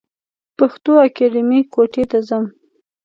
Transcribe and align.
پښتو 0.57 0.91
اکېډمۍ 1.05 1.61
کوټي 1.73 2.03
ته 2.11 2.19
ځم. 2.27 2.45